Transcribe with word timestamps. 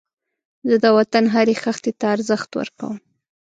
زه 0.67 0.75
د 0.83 0.85
وطن 0.97 1.23
هرې 1.33 1.55
خښتې 1.63 1.91
ته 1.99 2.05
ارزښت 2.15 2.49
ورکوم 2.59 2.95